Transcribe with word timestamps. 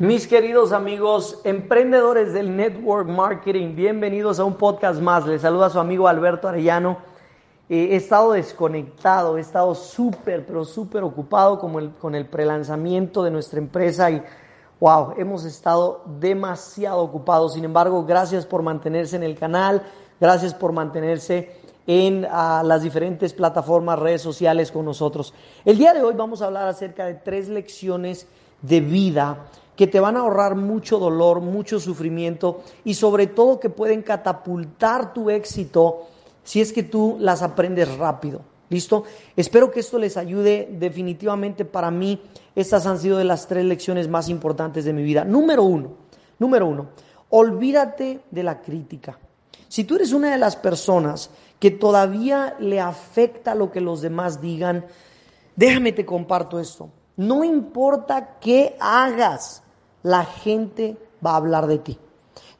Mis 0.00 0.26
queridos 0.26 0.72
amigos 0.72 1.40
emprendedores 1.44 2.32
del 2.32 2.56
network 2.56 3.08
marketing, 3.08 3.76
bienvenidos 3.76 4.40
a 4.40 4.44
un 4.44 4.54
podcast 4.54 5.00
más. 5.00 5.24
Les 5.24 5.42
saluda 5.42 5.70
su 5.70 5.78
amigo 5.78 6.08
Alberto 6.08 6.48
Arellano. 6.48 6.98
Eh, 7.68 7.90
he 7.92 7.94
estado 7.94 8.32
desconectado, 8.32 9.38
he 9.38 9.40
estado 9.40 9.72
súper, 9.76 10.44
pero 10.44 10.64
súper 10.64 11.04
ocupado 11.04 11.60
con 11.60 11.76
el, 11.76 11.90
con 11.92 12.16
el 12.16 12.26
prelanzamiento 12.26 13.22
de 13.22 13.30
nuestra 13.30 13.60
empresa 13.60 14.10
y 14.10 14.20
wow, 14.80 15.14
hemos 15.16 15.44
estado 15.44 16.02
demasiado 16.18 17.00
ocupados. 17.00 17.54
Sin 17.54 17.64
embargo, 17.64 18.04
gracias 18.04 18.46
por 18.46 18.62
mantenerse 18.62 19.14
en 19.14 19.22
el 19.22 19.38
canal, 19.38 19.80
gracias 20.20 20.54
por 20.54 20.72
mantenerse 20.72 21.52
en 21.86 22.26
ah, 22.28 22.64
las 22.64 22.82
diferentes 22.82 23.32
plataformas, 23.32 24.00
redes 24.00 24.22
sociales 24.22 24.72
con 24.72 24.86
nosotros. 24.86 25.32
El 25.64 25.78
día 25.78 25.94
de 25.94 26.02
hoy 26.02 26.14
vamos 26.16 26.42
a 26.42 26.46
hablar 26.46 26.66
acerca 26.66 27.06
de 27.06 27.14
tres 27.14 27.48
lecciones 27.48 28.26
de 28.60 28.80
vida 28.80 29.38
que 29.76 29.86
te 29.86 30.00
van 30.00 30.16
a 30.16 30.20
ahorrar 30.20 30.54
mucho 30.54 30.98
dolor, 30.98 31.40
mucho 31.40 31.80
sufrimiento 31.80 32.62
y 32.84 32.94
sobre 32.94 33.26
todo 33.26 33.60
que 33.60 33.70
pueden 33.70 34.02
catapultar 34.02 35.12
tu 35.12 35.30
éxito 35.30 36.06
si 36.42 36.60
es 36.60 36.72
que 36.72 36.82
tú 36.82 37.16
las 37.18 37.42
aprendes 37.42 37.96
rápido. 37.96 38.42
¿Listo? 38.70 39.04
Espero 39.36 39.70
que 39.70 39.80
esto 39.80 39.98
les 39.98 40.16
ayude 40.16 40.68
definitivamente 40.70 41.64
para 41.64 41.90
mí. 41.90 42.20
Estas 42.54 42.86
han 42.86 42.98
sido 42.98 43.18
de 43.18 43.24
las 43.24 43.46
tres 43.46 43.64
lecciones 43.64 44.08
más 44.08 44.28
importantes 44.28 44.84
de 44.84 44.92
mi 44.92 45.02
vida. 45.02 45.24
Número 45.24 45.64
uno, 45.64 45.92
número 46.38 46.66
uno, 46.66 46.88
olvídate 47.30 48.20
de 48.30 48.42
la 48.42 48.60
crítica. 48.60 49.18
Si 49.68 49.84
tú 49.84 49.96
eres 49.96 50.12
una 50.12 50.30
de 50.30 50.38
las 50.38 50.56
personas 50.56 51.30
que 51.58 51.72
todavía 51.72 52.56
le 52.60 52.80
afecta 52.80 53.54
lo 53.54 53.72
que 53.72 53.80
los 53.80 54.00
demás 54.00 54.40
digan, 54.40 54.86
déjame 55.56 55.92
te 55.92 56.06
comparto 56.06 56.60
esto. 56.60 56.90
No 57.16 57.42
importa 57.42 58.38
qué 58.40 58.76
hagas, 58.78 59.63
la 60.04 60.24
gente 60.24 60.96
va 61.24 61.32
a 61.32 61.36
hablar 61.36 61.66
de 61.66 61.78
ti. 61.78 61.98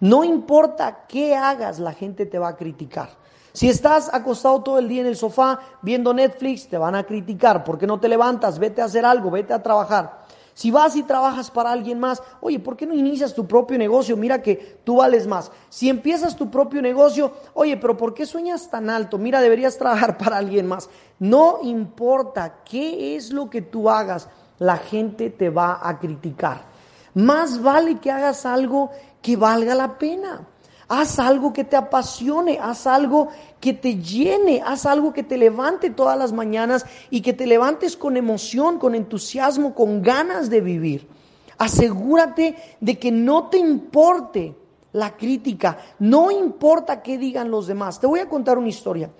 No 0.01 0.25
importa 0.25 1.05
qué 1.07 1.37
hagas, 1.37 1.79
la 1.79 1.93
gente 1.93 2.27
te 2.27 2.39
va 2.39 2.49
a 2.49 2.57
criticar. 2.57 3.11
Si 3.53 3.69
estás 3.69 4.13
acostado 4.13 4.63
todo 4.63 4.79
el 4.79 4.89
día 4.89 5.03
en 5.03 5.07
el 5.07 5.17
sofá 5.17 5.61
viendo 5.83 6.13
Netflix, 6.13 6.67
te 6.67 6.77
van 6.77 6.97
a 6.97 7.05
criticar. 7.05 7.63
¿Por 7.63 7.79
qué 7.79 7.87
no 7.87 8.01
te 8.01 8.09
levantas? 8.09 8.59
Vete 8.59 8.83
a 8.83 8.87
hacer 8.87 9.05
algo, 9.05 9.31
vete 9.31 9.53
a 9.53 9.63
trabajar. 9.63 10.25
Si 10.55 10.71
vas 10.71 10.97
y 10.97 11.03
trabajas 11.03 11.51
para 11.51 11.71
alguien 11.71 12.01
más, 12.01 12.23
oye, 12.41 12.59
¿por 12.59 12.77
qué 12.77 12.87
no 12.87 12.95
inicias 12.95 13.35
tu 13.35 13.47
propio 13.47 13.77
negocio? 13.77 14.17
Mira 14.17 14.41
que 14.41 14.79
tú 14.85 14.97
vales 14.97 15.27
más. 15.27 15.53
Si 15.69 15.89
empiezas 15.89 16.37
tu 16.37 16.51
propio 16.51 16.81
negocio, 16.81 17.33
oye, 17.55 17.77
pero 17.77 17.97
¿por 17.97 18.15
qué 18.15 18.25
sueñas 18.25 18.71
tan 18.71 18.89
alto? 18.89 19.19
Mira, 19.19 19.41
deberías 19.41 19.77
trabajar 19.77 20.17
para 20.19 20.39
alguien 20.39 20.67
más. 20.67 20.89
No 21.19 21.59
importa 21.63 22.63
qué 22.65 23.17
es 23.17 23.33
lo 23.33 23.51
que 23.51 23.63
tú 23.63 23.91
hagas, 23.91 24.29
la 24.59 24.79
gente 24.79 25.31
te 25.31 25.51
va 25.51 25.81
a 25.83 25.99
criticar. 25.99 26.74
Más 27.15 27.63
vale 27.63 27.99
que 27.99 28.11
hagas 28.11 28.45
algo 28.45 28.91
que 29.23 29.37
valga 29.37 29.75
la 29.75 29.99
pena. 29.99 30.47
Haz 30.89 31.19
algo 31.19 31.53
que 31.53 31.65
te 31.65 31.77
apasione, 31.77 32.59
haz 32.61 32.87
algo 32.87 33.29
que 33.59 33.73
te 33.73 33.97
llene, 33.97 34.63
haz 34.65 34.85
algo 34.85 35.15
que 35.15 35.23
te 35.23 35.39
levante 35.39 35.89
todas 35.89 36.19
las 36.19 36.33
mañanas 36.33 36.85
y 37.09 37.23
que 37.23 37.33
te 37.33 37.47
levantes 37.47 37.97
con 37.97 38.19
emoción, 38.19 38.79
con 38.79 38.95
entusiasmo, 38.95 39.75
con 39.75 40.03
ganas 40.03 40.51
de 40.51 40.61
vivir. 40.61 41.09
Asegúrate 41.57 42.57
de 42.81 42.99
que 42.99 43.11
no 43.11 43.49
te 43.49 43.59
importe 43.59 44.55
la 44.93 45.17
crítica, 45.17 45.79
no 45.99 46.31
importa 46.31 47.03
qué 47.03 47.17
digan 47.17 47.51
los 47.51 47.67
demás. 47.67 47.99
Te 47.99 48.07
voy 48.07 48.21
a 48.21 48.29
contar 48.29 48.59
una 48.59 48.69
historia. 48.69 49.11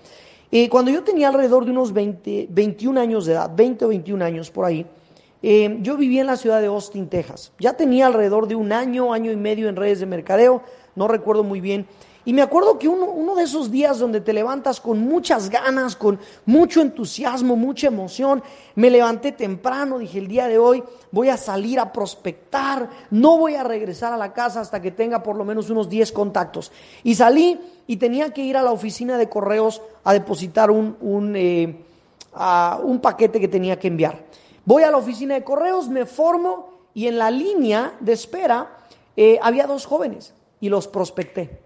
Eh, 0.51 0.69
cuando 0.69 0.91
yo 0.91 1.03
tenía 1.03 1.29
alrededor 1.29 1.65
de 1.65 1.71
unos 1.71 1.91
20, 1.91 2.47
21 2.49 2.99
años 2.99 3.25
de 3.25 3.33
edad, 3.33 3.51
20 3.53 3.85
o 3.85 3.87
21 3.87 4.23
años 4.23 4.51
por 4.51 4.65
ahí, 4.65 4.85
eh, 5.47 5.77
yo 5.81 5.95
vivía 5.95 6.21
en 6.21 6.27
la 6.27 6.37
ciudad 6.37 6.59
de 6.59 6.65
Austin, 6.65 7.07
Texas. 7.07 7.51
Ya 7.59 7.73
tenía 7.73 8.07
alrededor 8.07 8.47
de 8.47 8.55
un 8.55 8.71
año, 8.71 9.13
año 9.13 9.31
y 9.31 9.35
medio 9.35 9.69
en 9.69 9.75
redes 9.75 9.99
de 9.99 10.07
mercadeo, 10.07 10.63
no 10.95 11.07
recuerdo 11.07 11.43
muy 11.43 11.61
bien. 11.61 11.85
Y 12.25 12.33
me 12.33 12.41
acuerdo 12.41 12.79
que 12.79 12.87
uno, 12.87 13.05
uno, 13.05 13.35
de 13.35 13.43
esos 13.43 13.69
días 13.69 13.99
donde 13.99 14.21
te 14.21 14.33
levantas 14.33 14.81
con 14.81 15.01
muchas 15.01 15.51
ganas, 15.51 15.95
con 15.95 16.19
mucho 16.47 16.81
entusiasmo, 16.81 17.55
mucha 17.55 17.85
emoción, 17.85 18.41
me 18.73 18.89
levanté 18.89 19.33
temprano, 19.33 19.99
dije 19.99 20.17
el 20.17 20.27
día 20.27 20.47
de 20.47 20.57
hoy 20.57 20.83
voy 21.11 21.29
a 21.29 21.37
salir 21.37 21.79
a 21.79 21.93
prospectar, 21.93 22.89
no 23.11 23.37
voy 23.37 23.53
a 23.53 23.63
regresar 23.63 24.13
a 24.13 24.17
la 24.17 24.33
casa 24.33 24.61
hasta 24.61 24.81
que 24.81 24.89
tenga 24.89 25.21
por 25.21 25.35
lo 25.35 25.45
menos 25.45 25.69
unos 25.69 25.87
10 25.89 26.11
contactos. 26.11 26.71
Y 27.03 27.13
salí 27.13 27.61
y 27.85 27.97
tenía 27.97 28.33
que 28.33 28.41
ir 28.41 28.57
a 28.57 28.63
la 28.63 28.71
oficina 28.71 29.19
de 29.19 29.29
correos 29.29 29.83
a 30.03 30.11
depositar 30.11 30.71
un, 30.71 30.97
un, 31.01 31.35
eh, 31.35 31.85
un 32.83 32.99
paquete 32.99 33.39
que 33.39 33.47
tenía 33.47 33.77
que 33.77 33.89
enviar. 33.89 34.25
Voy 34.65 34.81
a 34.81 34.89
la 34.89 34.97
oficina 34.97 35.35
de 35.35 35.43
correos, 35.43 35.89
me 35.89 36.07
formo 36.07 36.69
y 36.95 37.07
en 37.07 37.19
la 37.19 37.29
línea 37.29 37.93
de 37.99 38.13
espera 38.13 38.77
eh, 39.15 39.37
había 39.41 39.67
dos 39.67 39.85
jóvenes 39.85 40.33
y 40.59 40.69
los 40.69 40.87
prospecté. 40.87 41.59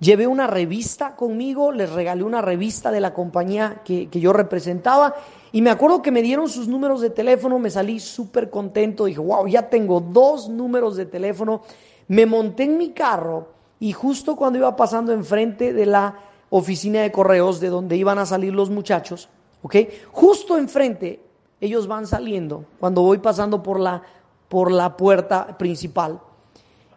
Llevé 0.00 0.26
una 0.26 0.46
revista 0.46 1.16
conmigo, 1.16 1.72
les 1.72 1.90
regalé 1.90 2.22
una 2.22 2.42
revista 2.42 2.90
de 2.90 3.00
la 3.00 3.14
compañía 3.14 3.80
que, 3.82 4.10
que 4.10 4.20
yo 4.20 4.34
representaba 4.34 5.14
y 5.50 5.62
me 5.62 5.70
acuerdo 5.70 6.02
que 6.02 6.10
me 6.10 6.20
dieron 6.20 6.50
sus 6.50 6.68
números 6.68 7.00
de 7.00 7.08
teléfono, 7.08 7.58
me 7.58 7.70
salí 7.70 7.98
súper 7.98 8.50
contento, 8.50 9.06
dije, 9.06 9.20
wow, 9.20 9.46
ya 9.46 9.70
tengo 9.70 10.00
dos 10.00 10.50
números 10.50 10.96
de 10.96 11.06
teléfono, 11.06 11.62
me 12.08 12.26
monté 12.26 12.64
en 12.64 12.76
mi 12.76 12.90
carro 12.90 13.48
y 13.80 13.92
justo 13.92 14.36
cuando 14.36 14.58
iba 14.58 14.76
pasando 14.76 15.12
enfrente 15.12 15.72
de 15.72 15.86
la 15.86 16.18
oficina 16.50 17.00
de 17.00 17.10
correos 17.12 17.60
de 17.60 17.70
donde 17.70 17.96
iban 17.96 18.18
a 18.18 18.26
salir 18.26 18.52
los 18.52 18.68
muchachos, 18.68 19.30
¿ok? 19.62 19.76
Justo 20.12 20.58
enfrente 20.58 21.25
ellos 21.60 21.86
van 21.86 22.06
saliendo 22.06 22.64
cuando 22.78 23.02
voy 23.02 23.18
pasando 23.18 23.62
por 23.62 23.80
la, 23.80 24.02
por 24.48 24.70
la 24.70 24.96
puerta 24.96 25.58
principal. 25.58 26.20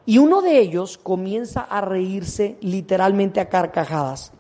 Y 0.05 0.17
uno 0.17 0.41
de 0.41 0.59
ellos 0.59 0.97
comienza 0.97 1.61
a 1.61 1.81
reírse 1.81 2.57
literalmente 2.61 3.39
a 3.39 3.49
carcajadas. 3.49 4.31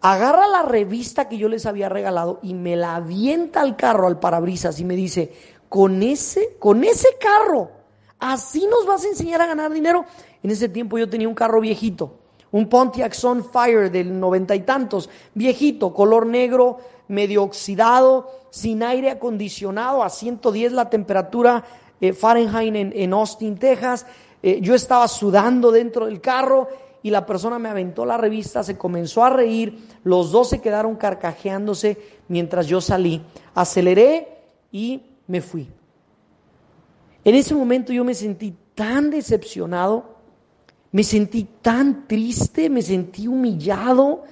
Agarra 0.00 0.46
la 0.46 0.62
revista 0.62 1.28
que 1.28 1.38
yo 1.38 1.48
les 1.48 1.66
había 1.66 1.88
regalado 1.88 2.38
y 2.42 2.54
me 2.54 2.76
la 2.76 2.96
avienta 2.96 3.62
al 3.62 3.76
carro, 3.76 4.06
al 4.06 4.20
parabrisas, 4.20 4.78
y 4.78 4.84
me 4.84 4.94
dice, 4.94 5.32
con 5.68 6.02
ese, 6.02 6.56
con 6.58 6.84
ese 6.84 7.08
carro, 7.18 7.70
así 8.18 8.66
nos 8.66 8.86
vas 8.86 9.04
a 9.04 9.08
enseñar 9.08 9.40
a 9.40 9.46
ganar 9.46 9.72
dinero. 9.72 10.04
En 10.42 10.50
ese 10.50 10.68
tiempo 10.68 10.98
yo 10.98 11.08
tenía 11.08 11.28
un 11.28 11.34
carro 11.34 11.60
viejito, 11.60 12.18
un 12.52 12.68
Pontiac 12.68 13.14
Sunfire 13.14 13.90
del 13.90 14.20
noventa 14.20 14.54
y 14.54 14.60
tantos, 14.60 15.08
viejito, 15.34 15.92
color 15.92 16.26
negro, 16.26 16.78
medio 17.08 17.42
oxidado, 17.42 18.30
sin 18.50 18.82
aire 18.82 19.10
acondicionado, 19.10 20.02
a 20.02 20.10
110 20.10 20.72
la 20.72 20.90
temperatura 20.90 21.64
eh, 22.00 22.12
Fahrenheit 22.12 22.74
en, 22.74 23.12
Austin, 23.12 23.56
Texas. 23.58 24.06
Eh, 24.42 24.60
yo 24.60 24.74
estaba 24.74 25.08
sudando 25.08 25.70
dentro 25.70 26.06
del 26.06 26.20
carro 26.20 26.68
y 27.02 27.10
la 27.10 27.24
persona 27.24 27.58
me 27.58 27.68
aventó 27.68 28.04
la 28.04 28.16
revista, 28.16 28.62
se 28.62 28.76
comenzó 28.76 29.24
a 29.24 29.30
reír, 29.30 29.78
los 30.02 30.32
dos 30.32 30.48
se 30.50 30.60
quedaron 30.60 30.96
carcajeándose 30.96 31.98
mientras 32.28 32.66
yo 32.66 32.80
salí. 32.80 33.22
Aceleré 33.54 34.28
y 34.72 35.02
me 35.26 35.40
fui. 35.40 35.68
En 37.24 37.34
ese 37.34 37.54
momento 37.54 37.92
yo 37.92 38.04
me 38.04 38.14
sentí 38.14 38.54
tan 38.74 39.10
decepcionado, 39.10 40.16
me 40.92 41.02
sentí 41.02 41.48
tan 41.62 42.06
triste, 42.06 42.70
me 42.70 42.82
sentí 42.82 43.26
humillado, 43.26 44.24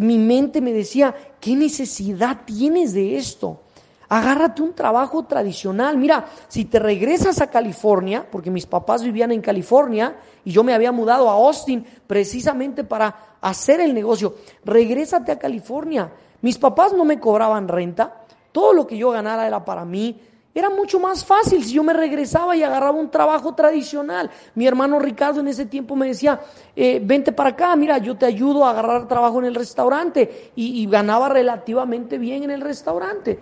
mi 0.00 0.18
mente 0.18 0.60
me 0.60 0.72
decía, 0.72 1.14
¿qué 1.40 1.56
necesidad 1.56 2.42
tienes 2.44 2.92
de 2.92 3.16
esto? 3.16 3.62
Agárrate 4.08 4.60
un 4.60 4.74
trabajo 4.74 5.24
tradicional. 5.24 5.96
Mira, 5.96 6.26
si 6.48 6.66
te 6.66 6.78
regresas 6.78 7.40
a 7.40 7.46
California, 7.46 8.26
porque 8.30 8.50
mis 8.50 8.66
papás 8.66 9.02
vivían 9.02 9.32
en 9.32 9.40
California 9.40 10.16
y 10.44 10.52
yo 10.52 10.62
me 10.62 10.74
había 10.74 10.92
mudado 10.92 11.30
a 11.30 11.32
Austin 11.32 11.86
precisamente 12.06 12.84
para 12.84 13.36
hacer 13.40 13.80
el 13.80 13.94
negocio, 13.94 14.34
regrésate 14.66 15.32
a 15.32 15.38
California. 15.38 16.12
Mis 16.42 16.58
papás 16.58 16.92
no 16.92 17.06
me 17.06 17.18
cobraban 17.18 17.68
renta, 17.68 18.22
todo 18.52 18.74
lo 18.74 18.86
que 18.86 18.98
yo 18.98 19.10
ganara 19.12 19.46
era 19.46 19.64
para 19.64 19.86
mí, 19.86 20.20
era 20.54 20.68
mucho 20.68 21.00
más 21.00 21.24
fácil 21.24 21.64
si 21.64 21.72
yo 21.72 21.82
me 21.82 21.94
regresaba 21.94 22.54
y 22.54 22.62
agarraba 22.62 22.98
un 22.98 23.10
trabajo 23.10 23.54
tradicional. 23.54 24.30
Mi 24.54 24.66
hermano 24.66 24.98
Ricardo 24.98 25.40
en 25.40 25.48
ese 25.48 25.64
tiempo 25.64 25.96
me 25.96 26.08
decía, 26.08 26.40
eh, 26.76 27.00
vente 27.02 27.32
para 27.32 27.50
acá, 27.50 27.74
mira, 27.74 27.96
yo 27.98 28.16
te 28.16 28.26
ayudo 28.26 28.66
a 28.66 28.70
agarrar 28.70 29.08
trabajo 29.08 29.38
en 29.38 29.46
el 29.46 29.54
restaurante. 29.54 30.52
Y, 30.54 30.82
y 30.82 30.86
ganaba 30.86 31.30
relativamente 31.30 32.18
bien 32.18 32.42
en 32.42 32.50
el 32.50 32.60
restaurante. 32.60 33.38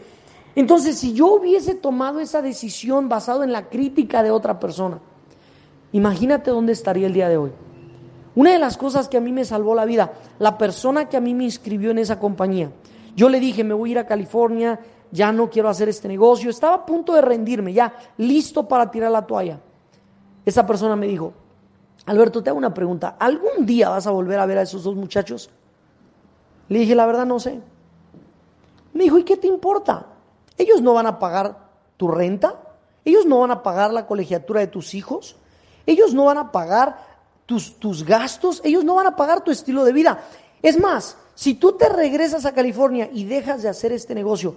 Entonces, 0.54 0.98
si 0.98 1.12
yo 1.12 1.34
hubiese 1.34 1.74
tomado 1.74 2.20
esa 2.20 2.42
decisión 2.42 3.08
basado 3.08 3.42
en 3.42 3.50
la 3.50 3.68
crítica 3.68 4.22
de 4.22 4.30
otra 4.30 4.60
persona, 4.60 5.00
imagínate 5.90 6.50
dónde 6.50 6.72
estaría 6.72 7.08
el 7.08 7.12
día 7.12 7.28
de 7.28 7.36
hoy. 7.36 7.50
Una 8.36 8.52
de 8.52 8.58
las 8.60 8.76
cosas 8.76 9.08
que 9.08 9.16
a 9.16 9.20
mí 9.20 9.32
me 9.32 9.44
salvó 9.44 9.74
la 9.74 9.84
vida, 9.84 10.12
la 10.38 10.56
persona 10.56 11.08
que 11.08 11.16
a 11.16 11.20
mí 11.20 11.34
me 11.34 11.44
inscribió 11.44 11.90
en 11.90 11.98
esa 11.98 12.20
compañía, 12.20 12.70
yo 13.16 13.28
le 13.28 13.40
dije, 13.40 13.64
me 13.64 13.74
voy 13.74 13.90
a 13.90 13.92
ir 13.92 13.98
a 13.98 14.06
California, 14.06 14.78
ya 15.10 15.32
no 15.32 15.50
quiero 15.50 15.68
hacer 15.68 15.88
este 15.88 16.08
negocio, 16.08 16.50
estaba 16.50 16.74
a 16.74 16.86
punto 16.86 17.12
de 17.14 17.20
rendirme, 17.20 17.72
ya 17.72 17.94
listo 18.18 18.66
para 18.66 18.90
tirar 18.90 19.10
la 19.10 19.26
toalla. 19.26 19.60
Esa 20.44 20.66
persona 20.66 20.96
me 20.96 21.06
dijo, 21.06 21.32
Alberto, 22.06 22.42
te 22.42 22.50
hago 22.50 22.58
una 22.58 22.72
pregunta, 22.72 23.16
¿algún 23.18 23.66
día 23.66 23.88
vas 23.88 24.06
a 24.06 24.10
volver 24.10 24.38
a 24.38 24.46
ver 24.46 24.58
a 24.58 24.62
esos 24.62 24.84
dos 24.84 24.96
muchachos? 24.96 25.50
Le 26.68 26.78
dije, 26.80 26.94
la 26.94 27.06
verdad 27.06 27.26
no 27.26 27.40
sé. 27.40 27.60
Me 28.92 29.04
dijo, 29.04 29.18
¿y 29.18 29.24
qué 29.24 29.36
te 29.36 29.46
importa? 29.46 30.06
Ellos 30.56 30.80
no 30.80 30.94
van 30.94 31.06
a 31.06 31.18
pagar 31.18 31.70
tu 31.96 32.08
renta, 32.08 32.60
Ellos 33.04 33.26
no 33.26 33.40
van 33.40 33.50
a 33.50 33.62
pagar 33.62 33.92
la 33.92 34.06
colegiatura 34.06 34.60
de 34.60 34.66
tus 34.66 34.94
hijos. 34.94 35.36
Ellos 35.86 36.12
no 36.12 36.26
van 36.26 36.38
a 36.38 36.52
pagar 36.52 36.98
tus, 37.46 37.78
tus 37.78 38.04
gastos. 38.04 38.60
Ellos 38.62 38.84
no 38.84 38.94
van 38.94 39.06
a 39.06 39.16
pagar 39.16 39.42
tu 39.42 39.50
estilo 39.50 39.84
de 39.84 39.92
vida. 39.92 40.22
Es 40.62 40.78
más, 40.78 41.16
si 41.34 41.54
tú 41.54 41.72
te 41.72 41.88
regresas 41.88 42.44
a 42.44 42.52
California 42.52 43.08
y 43.12 43.24
dejas 43.24 43.62
de 43.62 43.70
hacer 43.70 43.92
este 43.92 44.14
negocio, 44.14 44.56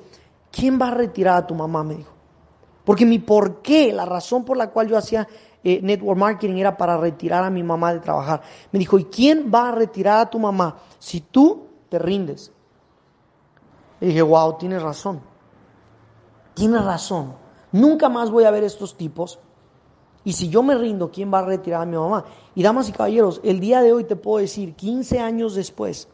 ¿quién 0.54 0.80
va 0.80 0.90
a 0.90 0.92
retirar 0.92 1.38
a 1.38 1.48
tu 1.48 1.56
mamá? 1.56 1.84
Me 1.84 1.96
dijo. 1.96 2.14
Porque 2.86 3.06
mi 3.06 3.20
por 3.20 3.62
qué, 3.62 3.92
la 3.92 4.06
razón 4.06 4.46
por 4.46 4.56
la 4.56 4.70
cual 4.70 4.88
yo 4.88 4.98
hacía 4.98 5.28
eh, 5.64 5.80
network 5.82 6.20
marketing 6.20 6.58
era 6.58 6.78
para 6.78 6.98
retirar 6.98 7.44
a 7.44 7.50
mi 7.50 7.64
mamá 7.64 7.94
de 7.94 8.00
trabajar. 8.00 8.42
Me 8.72 8.80
dijo, 8.80 9.00
¿y 9.00 9.06
quién 9.06 9.52
va 9.54 9.70
a 9.70 9.72
retirar 9.72 10.20
a 10.20 10.30
tu 10.30 10.40
mamá 10.40 10.78
si 11.00 11.22
tú 11.22 11.68
te 11.90 11.98
rindes? 11.98 12.52
Y 14.00 14.08
dije, 14.08 14.22
wow, 14.22 14.58
tienes 14.58 14.82
razón. 14.82 15.22
Tienes 16.54 16.84
razón. 16.84 17.36
Nunca 17.72 18.10
más 18.10 18.30
voy 18.30 18.44
a 18.44 18.52
ver 18.52 18.64
estos 18.64 18.96
tipos. 18.96 19.40
Y 20.26 20.34
si 20.34 20.50
yo 20.50 20.62
me 20.62 20.76
rindo, 20.76 21.10
¿quién 21.10 21.34
va 21.34 21.40
a 21.40 21.46
retirar 21.46 21.82
a 21.82 21.86
mi 21.86 21.98
mamá? 21.98 22.26
Y 22.54 22.64
damas 22.64 22.90
y 22.90 22.92
caballeros, 22.92 23.42
el 23.44 23.60
día 23.60 23.82
de 23.82 23.94
hoy 23.94 24.04
te 24.04 24.16
puedo 24.16 24.40
decir, 24.40 24.76
15 24.76 25.20
años 25.20 25.56
después, 25.56 26.08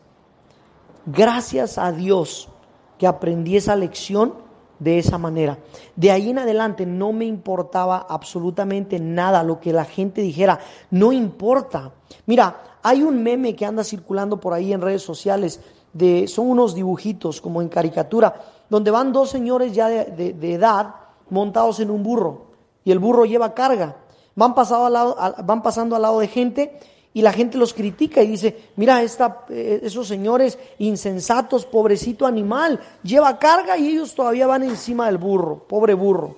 gracias 1.05 1.77
a 1.77 1.91
Dios 1.91 2.49
que 2.99 3.07
aprendí 3.07 3.57
esa 3.57 3.75
lección 3.75 4.33
de 4.77 4.99
esa 4.99 5.17
manera. 5.17 5.57
De 5.95 6.11
ahí 6.11 6.29
en 6.29 6.39
adelante 6.39 6.85
no 6.85 7.11
me 7.11 7.25
importaba 7.25 8.05
absolutamente 8.09 8.99
nada 8.99 9.41
lo 9.41 9.59
que 9.59 9.73
la 9.73 9.85
gente 9.85 10.21
dijera. 10.21 10.59
No 10.91 11.11
importa. 11.11 11.91
Mira, 12.27 12.61
hay 12.83 13.01
un 13.01 13.23
meme 13.23 13.55
que 13.55 13.65
anda 13.65 13.83
circulando 13.83 14.39
por 14.39 14.53
ahí 14.53 14.73
en 14.73 14.81
redes 14.81 15.01
sociales. 15.01 15.59
De, 15.91 16.27
son 16.27 16.49
unos 16.49 16.75
dibujitos 16.75 17.41
como 17.41 17.63
en 17.63 17.69
caricatura, 17.69 18.41
donde 18.69 18.91
van 18.91 19.11
dos 19.11 19.31
señores 19.31 19.73
ya 19.73 19.87
de, 19.87 20.53
edad 20.53 20.93
montados 21.31 21.79
en 21.79 21.89
un 21.89 22.03
burro 22.03 22.49
y 22.83 22.91
el 22.91 22.99
burro 22.99 23.25
lleva 23.25 23.55
carga. 23.55 23.95
Van, 24.35 24.53
pasado 24.53 24.85
al 24.85 25.43
van 25.43 25.63
pasando 25.63 25.95
al 25.95 26.03
lado 26.03 26.19
de 26.19 26.27
gente 26.27 26.79
y 27.19 27.21
la 27.21 27.33
gente 27.33 27.57
los 27.57 27.73
critica 27.73 28.23
y 28.23 28.27
dice, 28.27 28.69
mira, 28.77 29.03
esta, 29.03 29.43
eh, 29.49 29.81
esos 29.83 30.07
señores 30.07 30.57
insensatos, 30.77 31.65
pobrecito 31.65 32.25
animal, 32.25 32.79
lleva 33.03 33.37
carga 33.37 33.77
y 33.77 33.89
ellos 33.89 34.15
todavía 34.15 34.47
van 34.47 34.63
encima 34.63 35.07
del 35.07 35.17
burro, 35.17 35.67
pobre 35.67 35.93
burro. 35.95 36.37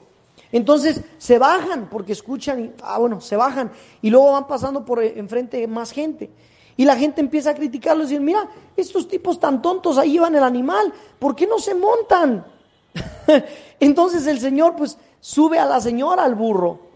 Entonces 0.52 1.02
se 1.20 1.38
bajan 1.38 1.88
porque 1.88 2.14
escuchan, 2.14 2.66
y, 2.66 2.72
ah, 2.82 2.98
bueno, 2.98 3.22
se 3.22 3.36
bajan 3.36 3.72
y 4.02 4.10
luego 4.10 4.32
van 4.32 4.48
pasando 4.48 4.84
por 4.84 5.04
eh, 5.04 5.14
enfrente 5.18 5.68
más 5.68 5.92
gente. 5.92 6.32
Y 6.76 6.86
la 6.86 6.96
gente 6.96 7.22
empieza 7.22 7.52
a 7.52 7.54
criticarlos 7.54 8.08
y 8.08 8.14
decir, 8.14 8.26
mira, 8.26 8.50
estos 8.76 9.08
tipos 9.08 9.40
tan 9.40 9.62
tontos 9.62 10.00
ahí 10.00 10.14
llevan 10.14 10.34
el 10.34 10.44
animal, 10.44 10.92
¿por 11.20 11.36
qué 11.36 11.46
no 11.46 11.60
se 11.60 11.76
montan? 11.76 12.44
Entonces 13.80 14.26
el 14.26 14.40
Señor 14.40 14.76
pues 14.76 14.98
sube 15.20 15.60
a 15.60 15.66
la 15.66 15.80
señora 15.80 16.24
al 16.24 16.34
burro 16.34 16.91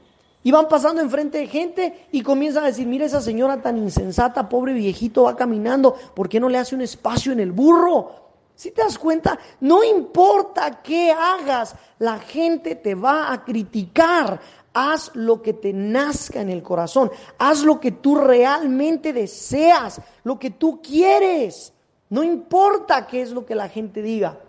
y 0.46 0.52
van 0.52 0.68
pasando 0.68 1.02
enfrente 1.02 1.40
de 1.40 1.48
gente 1.48 2.08
y 2.12 2.22
comienzan 2.22 2.66
a 2.66 2.68
decir, 2.68 2.86
mira 2.86 3.06
esa 3.06 3.20
señora 3.20 3.64
tan 3.64 3.80
insensata, 3.80 4.48
pobre 4.48 4.74
viejito, 4.74 5.24
va 5.24 5.36
caminando, 5.36 5.96
¿por 6.14 6.30
qué 6.30 6.40
no 6.40 6.50
le 6.50 6.60
hace 6.60 6.76
un 6.76 6.82
espacio 6.82 7.32
en 7.32 7.40
el 7.40 7.52
burro? 7.52 8.12
Si 8.54 8.70
te 8.70 8.84
das 8.84 9.00
cuenta, 9.00 9.40
no 9.62 9.84
importa 9.84 10.84
qué 10.84 11.12
hagas, 11.12 11.76
la 11.98 12.20
gente 12.20 12.76
te 12.76 12.94
va 12.94 13.34
a 13.34 13.44
criticar. 13.44 14.40
Haz 14.72 15.10
lo 15.16 15.42
que 15.42 15.54
te 15.54 15.74
nazca 15.74 16.42
en 16.42 16.52
el 16.52 16.62
corazón. 16.62 17.10
Haz 17.40 17.64
lo 17.64 17.80
que 17.80 17.94
tú 17.94 18.14
realmente 18.14 19.14
deseas, 19.14 20.00
lo 20.24 20.38
que 20.38 20.52
tú 20.52 20.80
quieres. 20.80 21.74
No 22.12 22.24
importa 22.24 23.08
qué 23.08 23.24
es 23.24 23.32
lo 23.32 23.48
que 23.48 23.56
la 23.56 23.68
gente 23.68 24.04
diga. 24.04 24.40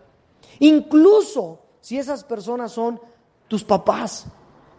Incluso 0.58 1.60
si 1.81 1.96
esas 1.96 2.22
personas 2.22 2.72
son 2.72 3.00
tus 3.49 3.64
papás, 3.64 4.26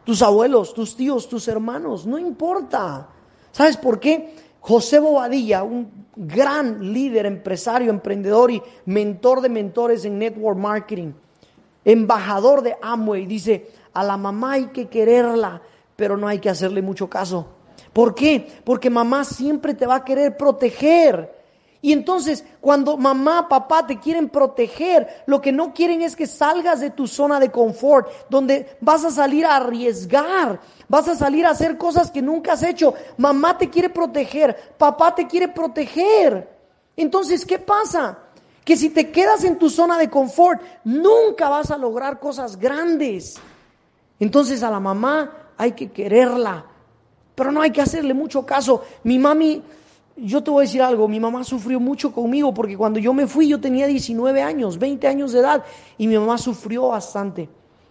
tus 0.08 0.22
abuelos, 0.22 0.74
tus 0.74 0.96
tíos, 0.96 1.28
tus 1.28 1.50
hermanos, 1.50 2.06
no 2.06 2.18
importa. 2.18 3.10
¿Sabes 3.52 3.76
por 3.76 4.00
qué? 4.00 4.34
José 4.62 5.00
Bobadilla, 5.00 5.64
un 5.64 6.06
gran 6.16 6.94
líder, 6.94 7.26
empresario, 7.26 7.90
emprendedor 7.90 8.50
y 8.50 8.64
mentor 8.86 9.42
de 9.42 9.50
mentores 9.50 10.06
en 10.06 10.18
network 10.18 10.58
marketing, 10.58 11.12
embajador 11.84 12.62
de 12.62 12.78
Amway, 12.82 13.26
dice, 13.26 13.70
a 13.92 14.02
la 14.02 14.16
mamá 14.16 14.54
hay 14.54 14.68
que 14.68 14.88
quererla, 14.88 15.62
pero 15.98 16.16
no 16.16 16.26
hay 16.26 16.40
que 16.40 16.50
hacerle 16.50 16.82
mucho 16.82 17.10
caso. 17.10 17.46
¿Por 17.92 18.16
qué? 18.16 18.48
Porque 18.64 18.90
mamá 18.90 19.26
siempre 19.26 19.74
te 19.74 19.86
va 19.86 19.96
a 19.96 20.06
querer 20.06 20.38
proteger. 20.38 21.37
Y 21.82 21.94
entonces, 21.94 22.44
cuando 22.60 22.98
mamá, 22.98 23.48
papá 23.48 23.86
te 23.86 24.00
quieren 24.00 24.30
proteger, 24.30 25.24
lo 25.28 25.42
que 25.42 25.52
no 25.52 25.74
quieren 25.74 26.02
es 26.02 26.16
que 26.16 26.26
salgas 26.26 26.80
de 26.80 26.90
tu 26.90 27.08
zona 27.08 27.40
de 27.40 27.52
confort, 27.52 28.10
donde 28.30 28.78
vas 28.82 29.06
a 29.06 29.12
salir 29.12 29.46
a 29.46 29.58
arriesgar, 29.58 30.60
vas 30.88 31.08
a 31.08 31.16
salir 31.16 31.46
a 31.46 31.52
hacer 31.52 31.78
cosas 31.78 32.10
que 32.10 32.22
nunca 32.22 32.54
has 32.54 32.64
hecho. 32.64 32.94
Mamá 33.18 33.58
te 33.58 33.70
quiere 33.70 33.90
proteger, 33.90 34.76
papá 34.78 35.14
te 35.14 35.28
quiere 35.28 35.50
proteger. 35.50 36.50
Entonces, 36.96 37.46
¿qué 37.46 37.60
pasa? 37.60 38.18
Que 38.66 38.76
si 38.76 38.90
te 38.90 39.12
quedas 39.12 39.44
en 39.44 39.60
tu 39.60 39.70
zona 39.70 39.98
de 40.00 40.10
confort, 40.10 40.62
nunca 40.84 41.48
vas 41.48 41.70
a 41.70 41.78
lograr 41.78 42.20
cosas 42.20 42.58
grandes. 42.58 43.44
Entonces 44.20 44.64
a 44.64 44.72
la 44.72 44.80
mamá 44.80 45.32
hay 45.58 45.74
que 45.74 45.92
quererla, 45.92 46.66
pero 47.36 47.52
no 47.52 47.62
hay 47.62 47.72
que 47.72 47.82
hacerle 47.82 48.14
mucho 48.14 48.46
caso. 48.46 48.84
Mi 49.04 49.20
mami 49.20 49.62
yo 50.18 50.44
te 50.44 50.52
voy 50.52 50.64
a 50.64 50.66
decir 50.68 50.82
algo, 50.82 51.08
mi 51.08 51.20
mamá 51.20 51.44
sufrió 51.44 51.80
mucho 51.80 52.12
conmigo 52.12 52.54
porque 52.54 52.76
cuando 52.76 53.00
yo 53.00 53.14
me 53.14 53.28
fui 53.28 53.48
yo 53.48 53.60
tenía 53.60 53.88
19 53.88 54.42
años, 54.42 54.80
20 54.80 55.08
años 55.08 55.32
de 55.32 55.40
edad 55.40 55.64
y 55.98 56.08
mi 56.08 56.18
mamá 56.18 56.38
sufrió 56.38 56.88
bastante 56.90 57.50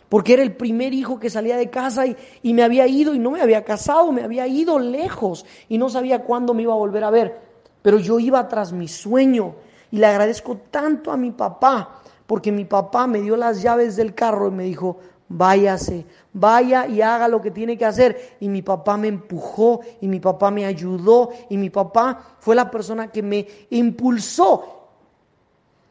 porque 0.08 0.34
era 0.34 0.42
el 0.42 0.54
primer 0.54 0.94
hijo 0.94 1.18
que 1.18 1.30
salía 1.30 1.56
de 1.56 1.70
casa 1.70 2.04
y, 2.06 2.54
me 2.54 2.62
había 2.62 2.86
ido 2.86 3.14
y 3.14 3.18
no 3.18 3.32
me 3.32 3.40
había 3.40 3.64
casado, 3.64 4.12
me 4.12 4.22
había 4.22 4.46
ido 4.46 4.78
lejos 4.78 5.44
y 5.68 5.78
no 5.78 5.88
sabía 5.88 6.22
cuándo 6.22 6.54
me 6.54 6.62
iba 6.62 6.72
a 6.72 6.76
volver 6.76 7.04
a 7.04 7.10
ver. 7.10 7.40
Pero 7.82 7.98
yo 7.98 8.18
iba 8.18 8.46
tras 8.48 8.72
mi 8.72 8.88
sueño 8.88 9.56
y 9.90 9.98
le 9.98 10.06
agradezco 10.06 10.58
tanto 10.70 11.10
a 11.10 11.16
mi 11.16 11.32
papá 11.32 12.02
porque 12.26 12.52
mi 12.52 12.64
papá 12.64 13.06
me 13.06 13.20
dio 13.20 13.36
las 13.36 13.62
llaves 13.62 13.96
del 13.96 14.14
carro 14.14 14.48
y 14.48 14.52
me 14.52 14.64
dijo, 14.64 14.98
váyase, 15.28 16.06
vaya 16.32 16.86
y 16.86 17.00
haga 17.00 17.28
lo 17.28 17.40
que 17.40 17.50
tiene 17.50 17.76
que 17.76 17.84
hacer. 17.84 18.36
Y 18.40 18.48
mi 18.48 18.62
papá 18.62 18.96
me 18.96 19.08
empujó 19.08 19.80
y 20.00 20.08
mi 20.08 20.20
papá 20.20 20.50
me 20.50 20.64
ayudó 20.64 21.30
y 21.48 21.56
mi 21.56 21.70
papá 21.70 22.36
fue 22.38 22.54
la 22.54 22.70
persona 22.70 23.08
que 23.08 23.22
me 23.22 23.46
impulsó 23.70 24.88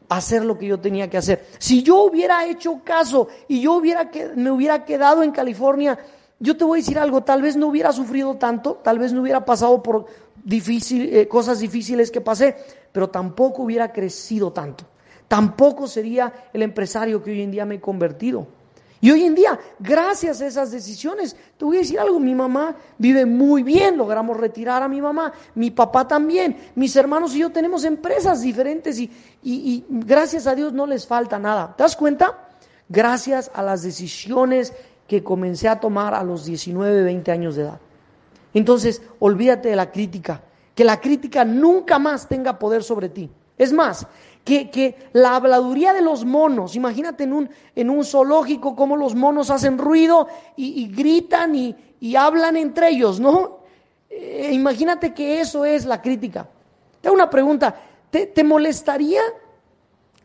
a 0.08 0.16
hacer 0.16 0.44
lo 0.44 0.56
que 0.56 0.66
yo 0.66 0.80
tenía 0.80 1.10
que 1.10 1.18
hacer. 1.18 1.46
Si 1.58 1.82
yo 1.82 2.04
hubiera 2.04 2.46
hecho 2.46 2.80
caso 2.84 3.28
y 3.48 3.60
yo 3.60 3.74
hubiera 3.74 4.10
me 4.36 4.50
hubiera 4.50 4.84
quedado 4.84 5.22
en 5.22 5.32
California, 5.32 5.98
yo 6.38 6.56
te 6.56 6.64
voy 6.64 6.78
a 6.78 6.82
decir 6.82 6.98
algo, 6.98 7.22
tal 7.22 7.42
vez 7.42 7.56
no 7.56 7.68
hubiera 7.68 7.92
sufrido 7.92 8.36
tanto, 8.36 8.74
tal 8.84 8.98
vez 8.98 9.12
no 9.12 9.22
hubiera 9.22 9.44
pasado 9.44 9.82
por 9.82 10.06
eh, 10.48 11.28
cosas 11.28 11.60
difíciles 11.60 12.10
que 12.10 12.20
pasé, 12.20 12.56
pero 12.92 13.08
tampoco 13.08 13.62
hubiera 13.62 13.92
crecido 13.92 14.52
tanto. 14.52 14.84
Tampoco 15.28 15.88
sería 15.88 16.32
el 16.52 16.62
empresario 16.62 17.22
que 17.22 17.30
hoy 17.30 17.42
en 17.42 17.50
día 17.50 17.64
me 17.64 17.76
he 17.76 17.80
convertido. 17.80 18.46
Y 19.06 19.10
hoy 19.12 19.22
en 19.22 19.36
día, 19.36 19.56
gracias 19.78 20.40
a 20.40 20.48
esas 20.48 20.72
decisiones, 20.72 21.36
te 21.56 21.64
voy 21.64 21.76
a 21.76 21.78
decir 21.78 22.00
algo, 22.00 22.18
mi 22.18 22.34
mamá 22.34 22.74
vive 22.98 23.24
muy 23.24 23.62
bien, 23.62 23.96
logramos 23.96 24.36
retirar 24.36 24.82
a 24.82 24.88
mi 24.88 25.00
mamá, 25.00 25.32
mi 25.54 25.70
papá 25.70 26.08
también, 26.08 26.56
mis 26.74 26.96
hermanos 26.96 27.32
y 27.36 27.38
yo 27.38 27.50
tenemos 27.50 27.84
empresas 27.84 28.42
diferentes 28.42 28.98
y, 28.98 29.08
y, 29.44 29.84
gracias 29.88 30.48
a 30.48 30.56
Dios 30.56 30.72
no 30.72 30.88
les 30.88 31.06
falta 31.06 31.38
nada. 31.38 31.72
¿Te 31.76 31.84
das 31.84 31.94
cuenta? 31.94 32.48
Gracias 32.88 33.48
a 33.54 33.62
las 33.62 33.84
decisiones 33.84 34.72
que 35.06 35.22
comencé 35.22 35.68
a 35.68 35.78
tomar 35.78 36.12
a 36.12 36.24
los 36.24 36.44
19, 36.44 37.04
20 37.04 37.30
años 37.30 37.54
de 37.54 37.62
edad. 37.62 37.78
Entonces, 38.54 39.02
olvídate 39.20 39.68
de 39.68 39.76
la 39.76 39.92
crítica, 39.92 40.42
que 40.74 40.82
la 40.82 41.00
crítica 41.00 41.44
nunca 41.44 42.00
más 42.00 42.26
tenga 42.26 42.58
poder 42.58 42.82
sobre 42.82 43.08
ti. 43.08 43.30
Es 43.56 43.72
más, 43.72 44.04
que, 44.46 45.10
la 45.12 45.34
habladuría 45.34 45.92
de 45.92 46.02
los 46.02 46.24
monos, 46.24 46.76
imagínate 46.76 47.24
en 47.24 47.32
un, 47.32 47.50
en 47.74 47.90
un 47.90 48.04
zoológico 48.04 48.76
cómo 48.76 48.96
los 48.96 49.16
monos 49.16 49.50
hacen 49.50 49.76
ruido 49.76 50.28
y, 50.54 50.88
gritan 50.88 51.54
y, 51.56 52.16
hablan 52.16 52.56
entre 52.56 52.90
ellos, 52.90 53.18
¿no? 53.18 53.58
Eh, 54.08 54.50
imagínate 54.52 55.12
que 55.12 55.40
eso 55.40 55.64
es 55.64 55.84
la 55.84 56.00
crítica. 56.00 56.48
Te 57.00 57.08
hago 57.08 57.16
una 57.16 57.28
pregunta, 57.28 57.74
¿te, 58.08 58.44
molestaría 58.44 59.20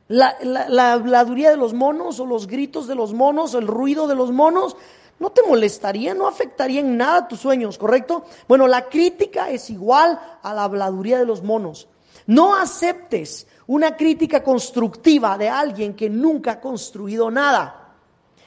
la, 0.07 0.37
la, 0.43 0.93
habladuría 0.93 1.49
de 1.49 1.57
los 1.57 1.73
monos 1.73 2.19
o 2.19 2.25
los 2.27 2.45
gritos 2.45 2.85
de 2.85 2.93
los 2.93 3.13
monos, 3.13 3.55
el 3.55 3.65
ruido 3.65 4.07
de 4.07 4.15
los 4.15 4.31
monos? 4.31 4.77
No 5.19 5.31
te 5.31 5.41
molestaría, 5.47 6.13
no 6.13 6.27
afectaría 6.27 6.81
en 6.81 6.95
nada 6.95 7.27
tus 7.27 7.39
sueños, 7.39 7.79
¿correcto? 7.79 8.23
Bueno, 8.47 8.67
la 8.67 8.87
crítica 8.87 9.49
es 9.49 9.71
igual 9.71 10.19
a 10.43 10.53
la 10.53 10.63
habladuría 10.63 11.17
de 11.17 11.25
los 11.25 11.41
monos. 11.41 11.87
No 12.27 12.55
aceptes 12.55 13.47
una 13.71 13.95
crítica 13.95 14.43
constructiva 14.43 15.37
de 15.37 15.47
alguien 15.47 15.95
que 15.95 16.09
nunca 16.09 16.51
ha 16.51 16.59
construido 16.59 17.31
nada. 17.31 17.95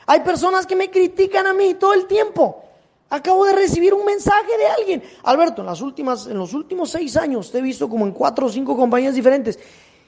Hay 0.04 0.20
personas 0.20 0.66
que 0.66 0.76
me 0.76 0.90
critican 0.90 1.46
a 1.46 1.54
mí 1.54 1.74
todo 1.80 1.94
el 1.94 2.04
tiempo. 2.04 2.62
Acabo 3.08 3.46
de 3.46 3.54
recibir 3.54 3.94
un 3.94 4.04
mensaje 4.04 4.58
de 4.58 4.66
alguien. 4.66 5.02
Alberto, 5.22 5.62
en, 5.62 5.66
las 5.66 5.80
últimas, 5.80 6.26
en 6.26 6.36
los 6.36 6.52
últimos 6.52 6.90
seis 6.90 7.16
años 7.16 7.50
te 7.50 7.56
he 7.56 7.62
visto 7.62 7.88
como 7.88 8.04
en 8.04 8.12
cuatro 8.12 8.48
o 8.48 8.50
cinco 8.50 8.76
compañías 8.76 9.14
diferentes. 9.14 9.58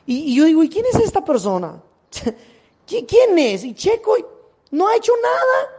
Y, 0.04 0.34
yo 0.34 0.44
digo, 0.44 0.62
¿y 0.62 0.68
quién 0.68 0.84
es 0.84 1.00
esta 1.00 1.24
persona? 1.24 1.80
¿Quién 2.86 3.38
es? 3.38 3.64
Y 3.64 3.72
checo, 3.72 4.16
no 4.72 4.86
ha 4.86 4.96
hecho 4.96 5.12
nada. 5.22 5.76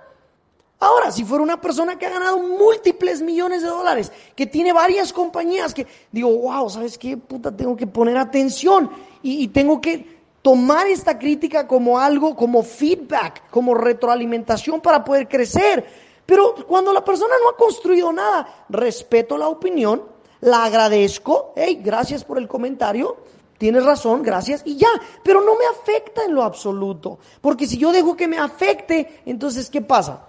Ahora, 0.79 1.11
si 1.11 1.23
fuera 1.23 1.43
una 1.43 1.61
persona 1.61 1.97
que 1.97 2.07
ha 2.07 2.09
ganado 2.09 2.39
múltiples 2.39 3.21
millones 3.21 3.61
de 3.61 3.67
dólares, 3.67 4.11
que 4.35 4.47
tiene 4.47 4.73
varias 4.73 5.13
compañías, 5.13 5.75
que 5.75 5.85
digo, 6.11 6.29
wow, 6.29 6.69
¿sabes 6.69 6.97
qué? 6.97 7.17
Puta, 7.17 7.55
tengo 7.55 7.75
que 7.75 7.85
poner 7.85 8.17
atención 8.17 8.89
y, 9.27 9.47
tengo 9.49 9.81
que 9.81 10.17
tomar 10.41 10.87
esta 10.87 11.19
crítica 11.19 11.67
como 11.67 11.99
algo, 11.99 12.35
como 12.35 12.63
feedback, 12.63 13.49
como 13.49 13.73
retroalimentación 13.73 14.79
para 14.79 15.03
poder 15.03 15.27
crecer. 15.27 15.85
Pero 16.25 16.55
cuando 16.67 16.93
la 16.93 17.03
persona 17.03 17.33
no 17.43 17.49
ha 17.49 17.57
construido 17.57 18.11
nada, 18.13 18.65
respeto 18.69 19.37
la 19.37 19.47
opinión, 19.47 20.03
la 20.41 20.65
agradezco, 20.65 21.53
hey, 21.55 21.81
gracias 21.83 22.23
por 22.23 22.37
el 22.37 22.47
comentario, 22.47 23.17
tienes 23.57 23.83
razón, 23.83 24.23
gracias, 24.23 24.61
y 24.65 24.77
ya, 24.77 24.89
pero 25.23 25.41
no 25.41 25.55
me 25.55 25.65
afecta 25.65 26.23
en 26.23 26.35
lo 26.35 26.43
absoluto, 26.43 27.19
porque 27.41 27.67
si 27.67 27.77
yo 27.77 27.91
dejo 27.91 28.15
que 28.15 28.27
me 28.27 28.37
afecte, 28.37 29.21
entonces, 29.25 29.69
¿qué 29.69 29.81
pasa? 29.81 30.27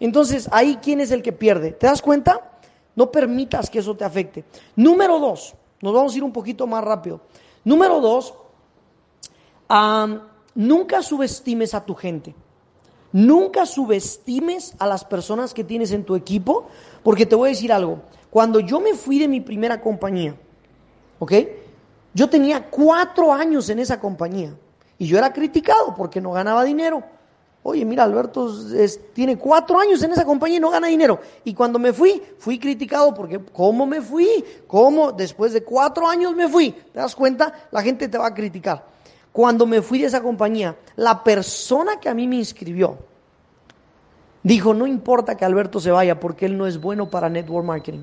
Entonces, 0.00 0.48
ahí, 0.50 0.78
¿quién 0.82 1.00
es 1.00 1.10
el 1.10 1.22
que 1.22 1.32
pierde? 1.32 1.72
¿Te 1.72 1.86
das 1.86 2.02
cuenta? 2.02 2.58
No 2.96 3.10
permitas 3.10 3.70
que 3.70 3.78
eso 3.78 3.94
te 3.96 4.04
afecte. 4.04 4.44
Número 4.74 5.18
dos, 5.18 5.54
nos 5.80 5.92
vamos 5.92 6.14
a 6.14 6.16
ir 6.16 6.24
un 6.24 6.32
poquito 6.32 6.66
más 6.66 6.82
rápido. 6.82 7.20
Número 7.64 8.00
dos, 8.00 8.34
nunca 10.54 11.02
subestimes 11.02 11.74
a 11.74 11.84
tu 11.84 11.94
gente. 11.94 12.34
Nunca 13.12 13.66
subestimes 13.66 14.74
a 14.78 14.86
las 14.86 15.04
personas 15.04 15.52
que 15.52 15.64
tienes 15.64 15.92
en 15.92 16.04
tu 16.04 16.16
equipo, 16.16 16.66
porque 17.02 17.26
te 17.26 17.34
voy 17.34 17.48
a 17.48 17.50
decir 17.50 17.72
algo. 17.72 18.02
Cuando 18.30 18.58
yo 18.60 18.80
me 18.80 18.94
fui 18.94 19.18
de 19.18 19.28
mi 19.28 19.40
primera 19.40 19.82
compañía, 19.82 20.34
¿ok? 21.18 21.32
Yo 22.14 22.28
tenía 22.28 22.70
cuatro 22.70 23.32
años 23.32 23.68
en 23.68 23.78
esa 23.78 24.00
compañía 24.00 24.54
y 24.98 25.06
yo 25.06 25.18
era 25.18 25.32
criticado 25.32 25.94
porque 25.94 26.20
no 26.20 26.32
ganaba 26.32 26.64
dinero. 26.64 27.02
Oye, 27.64 27.84
mira, 27.84 28.02
Alberto 28.02 28.52
tiene 29.12 29.38
cuatro 29.38 29.78
años 29.78 30.02
en 30.02 30.10
esa 30.10 30.24
compañía 30.24 30.56
y 30.56 30.60
no 30.60 30.70
gana 30.70 30.88
dinero. 30.88 31.20
Y 31.44 31.54
cuando 31.54 31.78
me 31.78 31.92
fui, 31.92 32.20
fui 32.38 32.58
criticado 32.58 33.14
porque 33.14 33.40
¿cómo 33.52 33.86
me 33.86 34.00
fui? 34.00 34.44
¿Cómo? 34.66 35.12
Después 35.12 35.52
de 35.52 35.62
cuatro 35.62 36.08
años 36.08 36.34
me 36.34 36.48
fui. 36.48 36.72
¿Te 36.72 36.98
das 36.98 37.14
cuenta? 37.14 37.52
La 37.70 37.82
gente 37.82 38.08
te 38.08 38.18
va 38.18 38.26
a 38.26 38.34
criticar. 38.34 38.84
Cuando 39.30 39.64
me 39.64 39.80
fui 39.80 40.00
de 40.00 40.06
esa 40.06 40.20
compañía, 40.20 40.76
la 40.96 41.22
persona 41.22 42.00
que 42.00 42.08
a 42.08 42.14
mí 42.14 42.26
me 42.26 42.36
inscribió 42.36 42.98
dijo, 44.42 44.74
no 44.74 44.86
importa 44.86 45.36
que 45.36 45.44
Alberto 45.44 45.78
se 45.78 45.92
vaya 45.92 46.18
porque 46.18 46.46
él 46.46 46.58
no 46.58 46.66
es 46.66 46.80
bueno 46.80 47.10
para 47.10 47.28
network 47.28 47.64
marketing. 47.64 48.02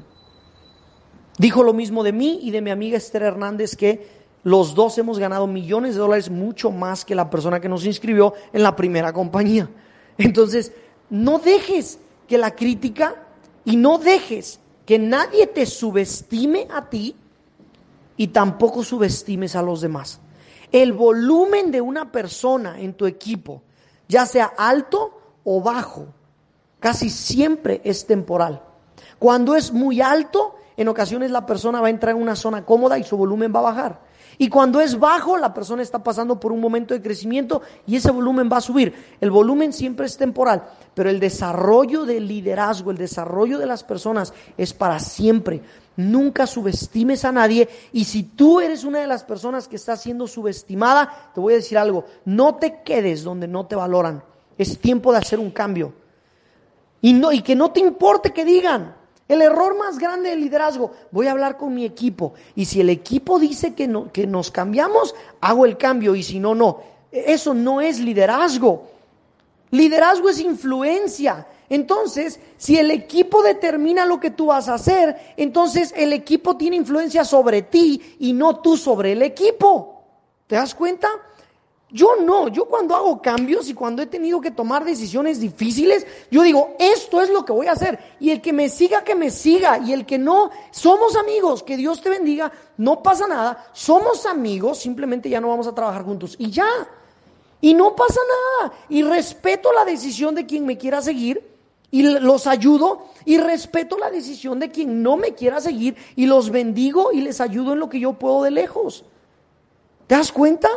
Dijo 1.37 1.63
lo 1.63 1.73
mismo 1.73 2.03
de 2.03 2.13
mí 2.13 2.39
y 2.43 2.51
de 2.51 2.61
mi 2.61 2.69
amiga 2.69 2.97
Esther 2.97 3.23
Hernández 3.23 3.75
que 3.75 4.18
los 4.43 4.75
dos 4.75 4.97
hemos 4.97 5.19
ganado 5.19 5.47
millones 5.47 5.95
de 5.95 6.01
dólares, 6.01 6.29
mucho 6.29 6.71
más 6.71 7.05
que 7.05 7.15
la 7.15 7.29
persona 7.29 7.59
que 7.59 7.69
nos 7.69 7.85
inscribió 7.85 8.33
en 8.53 8.63
la 8.63 8.75
primera 8.75 9.11
compañía. 9.11 9.69
Entonces, 10.17 10.71
no 11.09 11.39
dejes 11.39 11.99
que 12.27 12.37
la 12.37 12.55
crítica 12.55 13.15
y 13.65 13.75
no 13.75 13.97
dejes 13.97 14.59
que 14.85 14.97
nadie 14.97 15.47
te 15.47 15.65
subestime 15.65 16.67
a 16.73 16.89
ti 16.89 17.15
y 18.17 18.27
tampoco 18.27 18.83
subestimes 18.83 19.55
a 19.55 19.61
los 19.61 19.81
demás. 19.81 20.19
El 20.71 20.93
volumen 20.93 21.71
de 21.71 21.81
una 21.81 22.11
persona 22.11 22.79
en 22.79 22.93
tu 22.93 23.05
equipo, 23.05 23.61
ya 24.07 24.25
sea 24.25 24.53
alto 24.57 25.19
o 25.43 25.61
bajo, 25.61 26.07
casi 26.79 27.09
siempre 27.09 27.81
es 27.83 28.05
temporal. 28.05 28.61
Cuando 29.17 29.55
es 29.55 29.71
muy 29.71 30.01
alto, 30.01 30.55
en 30.79 30.87
ocasiones 30.87 31.29
la 31.29 31.45
persona 31.45 31.81
va 31.81 31.87
a 31.87 31.89
entrar 31.89 32.15
en 32.15 32.21
una 32.21 32.37
zona 32.37 32.63
cómoda 32.63 32.97
y 32.97 33.03
su 33.03 33.17
volumen 33.17 33.53
va 33.53 33.59
a 33.59 33.63
bajar. 33.63 33.99
Y 34.37 34.47
cuando 34.47 34.79
es 34.79 34.97
bajo, 34.97 35.37
la 35.37 35.53
persona 35.53 35.81
está 35.81 36.01
pasando 36.01 36.39
por 36.39 36.53
un 36.53 36.61
momento 36.61 36.93
de 36.93 37.01
crecimiento 37.01 37.61
y 37.85 37.97
ese 37.97 38.11
volumen 38.11 38.49
va 38.49 38.57
a 38.57 38.61
subir. 38.61 38.93
El 39.19 39.29
volumen 39.29 39.73
siempre 39.73 40.05
es 40.05 40.15
temporal, 40.15 40.69
pero 40.93 41.09
el 41.09 41.19
desarrollo 41.19 42.05
del 42.05 42.29
liderazgo, 42.29 42.91
el 42.91 42.97
desarrollo 42.97 43.59
de 43.59 43.65
las 43.65 43.83
personas 43.83 44.33
es 44.55 44.73
para 44.73 45.01
siempre. 45.01 45.61
Nunca 45.97 46.47
subestimes 46.47 47.25
a 47.25 47.33
nadie 47.33 47.67
y 47.91 48.05
si 48.05 48.23
tú 48.23 48.61
eres 48.61 48.85
una 48.85 48.99
de 48.99 49.07
las 49.07 49.25
personas 49.25 49.67
que 49.67 49.75
está 49.75 49.97
siendo 49.97 50.27
subestimada, 50.27 51.31
te 51.35 51.41
voy 51.41 51.51
a 51.51 51.57
decir 51.57 51.77
algo, 51.77 52.05
no 52.23 52.55
te 52.55 52.83
quedes 52.83 53.25
donde 53.25 53.49
no 53.49 53.65
te 53.65 53.75
valoran. 53.75 54.23
Es 54.57 54.79
tiempo 54.79 55.11
de 55.11 55.17
hacer 55.17 55.39
un 55.39 55.51
cambio. 55.51 55.91
Y, 57.01 57.21
y 57.33 57.41
que 57.41 57.57
no 57.57 57.71
te 57.71 57.81
importe 57.81 58.31
que 58.31 58.45
digan, 58.45 58.95
el 59.29 59.43
error 59.43 59.77
más 59.77 59.99
grande 59.99 60.31
del 60.31 60.41
liderazgo, 60.41 60.91
voy 61.11 61.27
a 61.27 61.31
hablar 61.31 61.55
con 61.55 61.73
mi 61.73 61.85
equipo 61.85 62.33
y 62.55 62.65
si 62.65 62.81
el 62.81 62.89
equipo 62.89 63.39
dice 63.39 63.75
que, 63.75 63.87
no, 63.87 64.11
que 64.11 64.25
nos 64.25 64.49
cambiamos, 64.51 65.15
hago 65.39 65.65
el 65.65 65.77
cambio 65.77 66.15
y 66.15 66.23
si 66.23 66.39
no, 66.39 66.55
no. 66.55 66.81
Eso 67.11 67.53
no 67.53 67.79
es 67.79 67.99
liderazgo. 67.99 68.87
Liderazgo 69.69 70.29
es 70.29 70.39
influencia. 70.39 71.45
Entonces, 71.69 72.39
si 72.57 72.79
el 72.79 72.89
equipo 72.89 73.43
determina 73.43 74.03
lo 74.05 74.19
que 74.19 74.31
tú 74.31 74.47
vas 74.47 74.67
a 74.67 74.73
hacer, 74.73 75.15
entonces 75.37 75.93
el 75.95 76.11
equipo 76.11 76.57
tiene 76.57 76.75
influencia 76.75 77.23
sobre 77.23 77.61
ti 77.61 78.15
y 78.17 78.33
no 78.33 78.61
tú 78.61 78.77
sobre 78.77 79.11
el 79.11 79.21
equipo. 79.21 80.03
¿Te 80.47 80.55
das 80.55 80.73
cuenta? 80.73 81.07
Yo 81.91 82.17
no, 82.17 82.49
yo 82.49 82.65
cuando 82.65 82.95
hago 82.95 83.19
cambios 83.19 83.67
y 83.67 83.73
cuando 83.73 84.03
he 84.03 84.05
tenido 84.05 84.39
que 84.39 84.51
tomar 84.51 84.85
decisiones 84.85 85.39
difíciles, 85.39 86.05
yo 86.29 86.43
digo, 86.43 86.75
esto 86.77 87.19
es 87.19 87.31
lo 87.31 87.43
que 87.43 87.51
voy 87.51 87.65
a 87.65 87.71
hacer. 87.71 87.97
Y 88.19 88.29
el 88.29 88.41
que 88.41 88.53
me 88.53 88.69
siga, 88.69 89.03
que 89.03 89.15
me 89.15 89.31
siga. 89.31 89.79
Y 89.79 89.93
el 89.93 90.05
que 90.05 90.19
no, 90.19 90.51
somos 90.69 91.15
amigos, 91.15 91.63
que 91.63 91.77
Dios 91.77 92.01
te 92.01 92.09
bendiga, 92.09 92.51
no 92.77 93.01
pasa 93.01 93.27
nada. 93.27 93.65
Somos 93.73 94.27
amigos, 94.27 94.77
simplemente 94.77 95.29
ya 95.29 95.41
no 95.41 95.49
vamos 95.49 95.65
a 95.65 95.73
trabajar 95.73 96.03
juntos. 96.03 96.35
Y 96.37 96.51
ya. 96.51 96.69
Y 97.59 97.73
no 97.73 97.95
pasa 97.95 98.19
nada. 98.61 98.73
Y 98.87 99.01
respeto 99.01 99.73
la 99.73 99.83
decisión 99.83 100.35
de 100.35 100.45
quien 100.45 100.67
me 100.67 100.77
quiera 100.77 101.01
seguir 101.01 101.43
y 101.89 102.03
los 102.03 102.45
ayudo. 102.45 103.07
Y 103.25 103.39
respeto 103.39 103.97
la 103.97 104.11
decisión 104.11 104.59
de 104.59 104.69
quien 104.69 105.01
no 105.01 105.17
me 105.17 105.33
quiera 105.33 105.59
seguir 105.59 105.95
y 106.15 106.27
los 106.27 106.51
bendigo 106.51 107.11
y 107.11 107.21
les 107.21 107.41
ayudo 107.41 107.73
en 107.73 107.79
lo 107.79 107.89
que 107.89 107.99
yo 107.99 108.13
puedo 108.13 108.43
de 108.43 108.51
lejos. 108.51 109.05
¿Te 110.05 110.13
das 110.13 110.31
cuenta? 110.31 110.69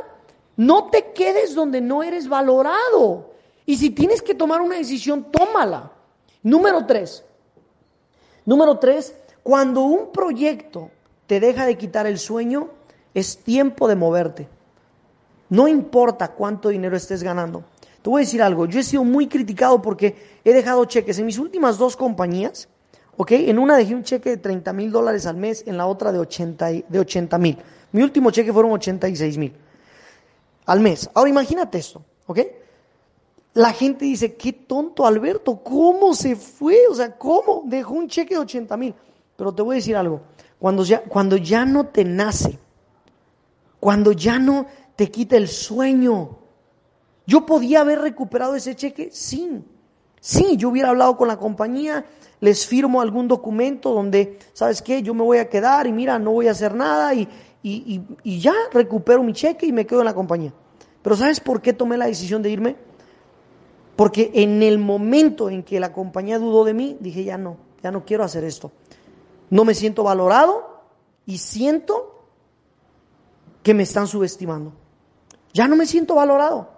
No 0.56 0.90
te 0.90 1.12
quedes 1.12 1.54
donde 1.54 1.80
no 1.80 2.02
eres 2.02 2.28
valorado. 2.28 3.30
Y 3.64 3.76
si 3.76 3.90
tienes 3.90 4.22
que 4.22 4.34
tomar 4.34 4.60
una 4.60 4.76
decisión, 4.76 5.30
tómala. 5.30 5.92
Número 6.42 6.84
tres. 6.84 7.24
Número 8.44 8.78
tres, 8.78 9.14
cuando 9.42 9.82
un 9.82 10.10
proyecto 10.12 10.90
te 11.26 11.38
deja 11.40 11.64
de 11.64 11.78
quitar 11.78 12.06
el 12.06 12.18
sueño, 12.18 12.70
es 13.14 13.38
tiempo 13.38 13.86
de 13.86 13.94
moverte. 13.94 14.48
No 15.48 15.68
importa 15.68 16.32
cuánto 16.32 16.70
dinero 16.70 16.96
estés 16.96 17.22
ganando. 17.22 17.64
Te 18.02 18.10
voy 18.10 18.22
a 18.22 18.24
decir 18.24 18.42
algo, 18.42 18.66
yo 18.66 18.80
he 18.80 18.82
sido 18.82 19.04
muy 19.04 19.28
criticado 19.28 19.80
porque 19.80 20.16
he 20.44 20.52
dejado 20.52 20.84
cheques 20.86 21.20
en 21.20 21.26
mis 21.26 21.38
últimas 21.38 21.78
dos 21.78 21.96
compañías, 21.96 22.68
¿ok? 23.16 23.30
En 23.32 23.60
una 23.60 23.76
dejé 23.76 23.94
un 23.94 24.02
cheque 24.02 24.30
de 24.30 24.36
30 24.38 24.72
mil 24.72 24.90
dólares 24.90 25.24
al 25.26 25.36
mes, 25.36 25.62
en 25.66 25.76
la 25.76 25.86
otra 25.86 26.10
de 26.10 26.18
80 26.18 26.66
de 26.66 27.38
mil. 27.38 27.58
Mi 27.92 28.02
último 28.02 28.32
cheque 28.32 28.52
fueron 28.52 28.72
86 28.72 29.38
mil 29.38 29.52
al 30.66 30.80
mes. 30.80 31.10
Ahora 31.14 31.30
imagínate 31.30 31.78
esto, 31.78 32.04
¿ok? 32.26 32.40
La 33.54 33.72
gente 33.72 34.04
dice, 34.04 34.34
qué 34.34 34.52
tonto 34.52 35.06
Alberto, 35.06 35.62
¿cómo 35.62 36.14
se 36.14 36.36
fue? 36.36 36.86
O 36.90 36.94
sea, 36.94 37.16
¿cómo? 37.18 37.62
Dejó 37.66 37.94
un 37.94 38.08
cheque 38.08 38.34
de 38.34 38.40
80 38.40 38.76
mil. 38.76 38.94
Pero 39.36 39.54
te 39.54 39.62
voy 39.62 39.74
a 39.74 39.76
decir 39.76 39.96
algo, 39.96 40.22
cuando 40.58 40.84
ya, 40.84 41.02
cuando 41.02 41.36
ya 41.36 41.64
no 41.64 41.86
te 41.86 42.04
nace, 42.04 42.58
cuando 43.80 44.12
ya 44.12 44.38
no 44.38 44.66
te 44.96 45.10
quita 45.10 45.36
el 45.36 45.48
sueño, 45.48 46.38
yo 47.26 47.44
podía 47.44 47.80
haber 47.80 48.00
recuperado 48.00 48.54
ese 48.54 48.74
cheque 48.76 49.10
sin. 49.12 49.64
Sí, 50.20 50.56
yo 50.56 50.68
hubiera 50.68 50.90
hablado 50.90 51.16
con 51.16 51.28
la 51.28 51.36
compañía, 51.36 52.06
les 52.40 52.66
firmo 52.66 53.00
algún 53.00 53.26
documento 53.26 53.92
donde, 53.92 54.38
¿sabes 54.52 54.80
qué? 54.80 55.02
Yo 55.02 55.14
me 55.14 55.22
voy 55.22 55.38
a 55.38 55.48
quedar 55.48 55.86
y 55.86 55.92
mira, 55.92 56.18
no 56.18 56.30
voy 56.30 56.48
a 56.48 56.52
hacer 56.52 56.74
nada 56.74 57.12
y, 57.14 57.28
y, 57.62 58.40
ya 58.40 58.54
recupero 58.72 59.22
mi 59.22 59.32
cheque 59.32 59.66
y 59.66 59.72
me 59.72 59.86
quedo 59.86 60.00
en 60.00 60.06
la 60.06 60.14
compañía. 60.14 60.52
Pero 61.02 61.16
¿sabes 61.16 61.40
por 61.40 61.60
qué 61.62 61.72
tomé 61.72 61.96
la 61.96 62.06
decisión 62.06 62.42
de 62.42 62.50
irme? 62.50 62.76
Porque 63.96 64.30
en 64.34 64.62
el 64.62 64.78
momento 64.78 65.50
en 65.50 65.62
que 65.62 65.78
la 65.78 65.92
compañía 65.92 66.38
dudó 66.38 66.64
de 66.64 66.74
mí, 66.74 66.96
dije, 67.00 67.24
ya 67.24 67.38
no, 67.38 67.56
ya 67.82 67.90
no 67.90 68.04
quiero 68.04 68.24
hacer 68.24 68.44
esto. 68.44 68.72
No 69.50 69.64
me 69.64 69.74
siento 69.74 70.02
valorado 70.02 70.82
y 71.26 71.38
siento 71.38 72.24
que 73.62 73.74
me 73.74 73.82
están 73.82 74.06
subestimando. 74.06 74.72
Ya 75.52 75.68
no 75.68 75.76
me 75.76 75.86
siento 75.86 76.14
valorado. 76.14 76.71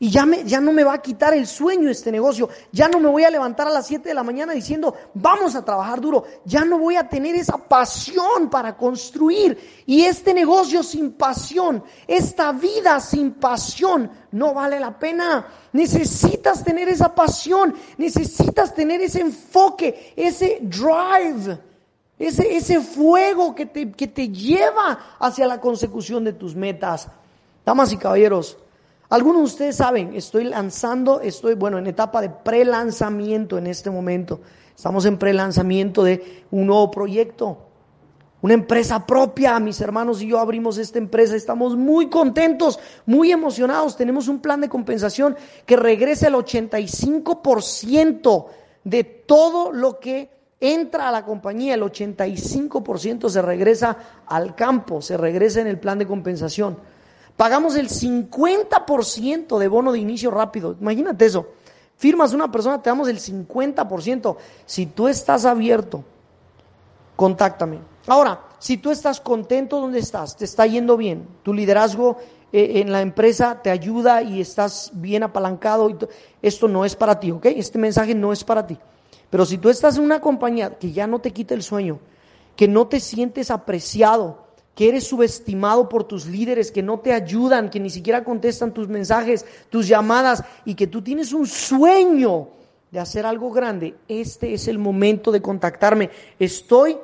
Y 0.00 0.10
ya, 0.10 0.24
me, 0.24 0.44
ya 0.44 0.60
no 0.60 0.72
me 0.72 0.84
va 0.84 0.94
a 0.94 1.02
quitar 1.02 1.34
el 1.34 1.44
sueño 1.44 1.90
este 1.90 2.12
negocio. 2.12 2.48
Ya 2.70 2.88
no 2.88 3.00
me 3.00 3.08
voy 3.08 3.24
a 3.24 3.30
levantar 3.30 3.66
a 3.66 3.70
las 3.70 3.88
7 3.88 4.08
de 4.08 4.14
la 4.14 4.22
mañana 4.22 4.52
diciendo, 4.52 4.94
vamos 5.14 5.56
a 5.56 5.64
trabajar 5.64 6.00
duro. 6.00 6.24
Ya 6.44 6.64
no 6.64 6.78
voy 6.78 6.94
a 6.94 7.08
tener 7.08 7.34
esa 7.34 7.58
pasión 7.58 8.48
para 8.48 8.76
construir. 8.76 9.82
Y 9.86 10.04
este 10.04 10.32
negocio 10.34 10.84
sin 10.84 11.12
pasión, 11.14 11.82
esta 12.06 12.52
vida 12.52 13.00
sin 13.00 13.32
pasión, 13.32 14.08
no 14.30 14.54
vale 14.54 14.78
la 14.78 14.96
pena. 14.96 15.46
Necesitas 15.72 16.62
tener 16.62 16.88
esa 16.88 17.12
pasión, 17.12 17.74
necesitas 17.96 18.72
tener 18.72 19.00
ese 19.00 19.20
enfoque, 19.20 20.12
ese 20.14 20.60
drive, 20.62 21.58
ese, 22.20 22.56
ese 22.56 22.80
fuego 22.80 23.52
que 23.52 23.66
te, 23.66 23.90
que 23.90 24.06
te 24.06 24.28
lleva 24.28 25.16
hacia 25.18 25.48
la 25.48 25.60
consecución 25.60 26.22
de 26.22 26.34
tus 26.34 26.54
metas. 26.54 27.08
Damas 27.66 27.92
y 27.92 27.96
caballeros, 27.96 28.58
Algunos 29.10 29.40
de 29.40 29.46
ustedes 29.46 29.76
saben, 29.76 30.14
estoy 30.14 30.44
lanzando, 30.44 31.22
estoy, 31.22 31.54
bueno, 31.54 31.78
en 31.78 31.86
etapa 31.86 32.20
de 32.20 32.28
pre-lanzamiento 32.28 33.56
en 33.56 33.66
este 33.66 33.90
momento. 33.90 34.42
Estamos 34.76 35.06
en 35.06 35.16
pre-lanzamiento 35.16 36.04
de 36.04 36.44
un 36.50 36.66
nuevo 36.66 36.90
proyecto, 36.90 37.56
una 38.42 38.52
empresa 38.52 39.06
propia. 39.06 39.58
Mis 39.60 39.80
hermanos 39.80 40.20
y 40.20 40.28
yo 40.28 40.38
abrimos 40.38 40.76
esta 40.76 40.98
empresa. 40.98 41.36
Estamos 41.36 41.74
muy 41.74 42.10
contentos, 42.10 42.78
muy 43.06 43.32
emocionados. 43.32 43.96
Tenemos 43.96 44.28
un 44.28 44.40
plan 44.40 44.60
de 44.60 44.68
compensación 44.68 45.38
que 45.64 45.76
regrese 45.76 46.26
al 46.26 46.34
85% 46.34 48.44
de 48.84 49.04
todo 49.04 49.72
lo 49.72 50.00
que 50.00 50.28
entra 50.60 51.08
a 51.08 51.12
la 51.12 51.24
compañía. 51.24 51.72
El 51.72 51.82
85% 51.82 53.30
se 53.30 53.40
regresa 53.40 53.96
al 54.26 54.54
campo, 54.54 55.00
se 55.00 55.16
regresa 55.16 55.62
en 55.62 55.66
el 55.66 55.80
plan 55.80 55.98
de 55.98 56.06
compensación. 56.06 56.97
Pagamos 57.38 57.76
el 57.76 57.88
50% 57.88 59.58
de 59.58 59.68
bono 59.68 59.92
de 59.92 60.00
inicio 60.00 60.28
rápido. 60.32 60.74
Imagínate 60.80 61.24
eso. 61.24 61.46
Firmas 61.96 62.32
una 62.32 62.50
persona, 62.50 62.82
te 62.82 62.90
damos 62.90 63.06
el 63.06 63.20
50%. 63.20 64.36
Si 64.66 64.86
tú 64.86 65.06
estás 65.06 65.44
abierto, 65.44 66.02
contáctame. 67.14 67.78
Ahora, 68.08 68.40
si 68.58 68.76
tú 68.76 68.90
estás 68.90 69.20
contento 69.20 69.80
donde 69.80 70.00
estás, 70.00 70.36
te 70.36 70.46
está 70.46 70.66
yendo 70.66 70.96
bien, 70.96 71.28
tu 71.44 71.54
liderazgo 71.54 72.16
eh, 72.52 72.80
en 72.80 72.90
la 72.90 73.02
empresa 73.02 73.62
te 73.62 73.70
ayuda 73.70 74.20
y 74.20 74.40
estás 74.40 74.90
bien 74.94 75.22
apalancado, 75.22 75.96
esto 76.42 76.66
no 76.66 76.84
es 76.84 76.96
para 76.96 77.20
ti, 77.20 77.30
¿ok? 77.30 77.46
Este 77.46 77.78
mensaje 77.78 78.16
no 78.16 78.32
es 78.32 78.42
para 78.42 78.66
ti. 78.66 78.76
Pero 79.30 79.46
si 79.46 79.58
tú 79.58 79.70
estás 79.70 79.96
en 79.96 80.02
una 80.02 80.20
compañía 80.20 80.76
que 80.76 80.90
ya 80.90 81.06
no 81.06 81.20
te 81.20 81.30
quita 81.30 81.54
el 81.54 81.62
sueño, 81.62 82.00
que 82.56 82.66
no 82.66 82.88
te 82.88 82.98
sientes 82.98 83.52
apreciado, 83.52 84.47
que 84.78 84.88
eres 84.88 85.08
subestimado 85.08 85.88
por 85.88 86.04
tus 86.04 86.26
líderes, 86.26 86.70
que 86.70 86.84
no 86.84 87.00
te 87.00 87.12
ayudan, 87.12 87.68
que 87.68 87.80
ni 87.80 87.90
siquiera 87.90 88.22
contestan 88.22 88.72
tus 88.72 88.86
mensajes, 88.86 89.44
tus 89.70 89.88
llamadas 89.88 90.44
y 90.64 90.76
que 90.76 90.86
tú 90.86 91.02
tienes 91.02 91.32
un 91.32 91.48
sueño 91.48 92.50
de 92.92 93.00
hacer 93.00 93.26
algo 93.26 93.50
grande, 93.50 93.96
este 94.06 94.54
es 94.54 94.68
el 94.68 94.78
momento 94.78 95.32
de 95.32 95.42
contactarme. 95.42 96.10
Estoy 96.38 96.96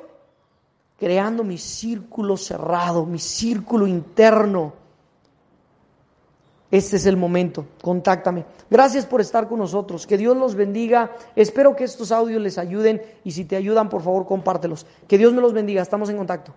creando 0.97 1.43
mi 1.43 1.57
círculo 1.57 2.37
cerrado, 2.37 3.05
mi 3.05 3.19
círculo 3.19 3.87
interno. 3.87 4.71
Este 6.71 6.95
es 6.95 7.05
el 7.05 7.17
momento, 7.17 7.65
contáctame. 7.81 8.45
Gracias 8.69 9.05
por 9.05 9.19
estar 9.19 9.49
con 9.49 9.59
nosotros, 9.59 10.07
que 10.07 10.17
Dios 10.17 10.37
los 10.37 10.55
bendiga. 10.55 11.11
Espero 11.35 11.75
que 11.75 11.83
estos 11.83 12.13
audios 12.13 12.41
les 12.41 12.57
ayuden 12.57 13.01
y 13.25 13.31
si 13.31 13.43
te 13.43 13.57
ayudan, 13.57 13.89
por 13.89 14.01
favor, 14.01 14.25
compártelos. 14.25 14.85
Que 15.09 15.17
Dios 15.17 15.33
me 15.33 15.41
los 15.41 15.51
bendiga, 15.51 15.81
estamos 15.81 16.09
en 16.09 16.15
contacto. 16.15 16.53